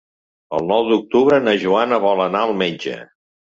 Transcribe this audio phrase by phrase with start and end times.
[0.59, 2.97] El nou d'octubre na Joana vol anar al metge.